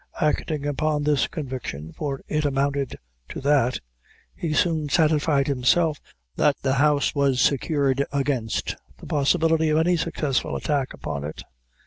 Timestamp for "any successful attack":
9.77-10.95